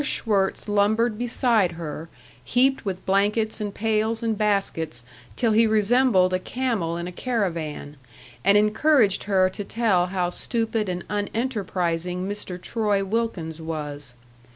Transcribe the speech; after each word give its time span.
Schwirtz 0.03 0.67
lumbered 0.67 1.19
beside 1.19 1.73
her, 1.73 2.09
heaped 2.43 2.83
with 2.85 3.05
blankets 3.05 3.61
and 3.61 3.71
pails 3.71 4.23
and 4.23 4.35
baskets 4.35 5.03
till 5.35 5.51
he 5.51 5.67
resembled 5.67 6.33
a 6.33 6.39
camel 6.39 6.97
in 6.97 7.05
a 7.05 7.11
caravan, 7.11 7.97
and 8.43 8.57
encouraged 8.57 9.25
her 9.25 9.47
to 9.51 9.63
tell 9.63 10.07
how 10.07 10.31
stupid 10.31 10.89
and 10.89 11.03
unenterprising 11.07 12.27
Mr. 12.27 12.59
Troy 12.59 13.05
Wilkins 13.05 13.61
was. 13.61 14.15